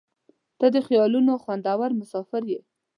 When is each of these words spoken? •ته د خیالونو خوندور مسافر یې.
•ته 0.59 0.67
د 0.75 0.77
خیالونو 0.87 1.33
خوندور 1.43 1.89
مسافر 2.01 2.41
یې. 2.51 2.59